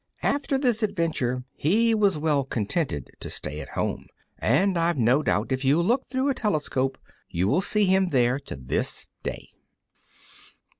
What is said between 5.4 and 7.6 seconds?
if you look through a telescope you